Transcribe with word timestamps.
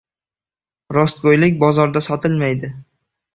•Rostgo‘ylik 0.97 1.59
bozorda 1.65 2.03
sotilmaydi. 2.07 2.73